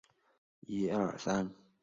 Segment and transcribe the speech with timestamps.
[0.03, 0.07] 并担任
[0.65, 1.51] 经济委员会专委。